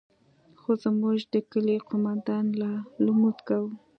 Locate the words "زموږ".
0.83-1.19